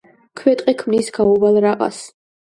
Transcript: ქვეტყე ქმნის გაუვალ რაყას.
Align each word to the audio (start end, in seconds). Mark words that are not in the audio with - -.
ქვეტყე 0.39 0.73
ქმნის 0.79 1.11
გაუვალ 1.17 1.59
რაყას. 1.67 2.01